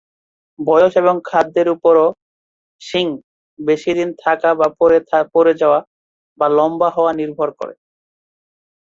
[0.59, 2.07] বয়স এবং খাদ্যের উপরও
[2.81, 3.05] শিং
[3.59, 4.67] বেশি দিন থাকা বা
[5.31, 5.79] পড়ে যাওয়া
[6.37, 7.75] বা লম্বা হওয়া নির্ভর করে।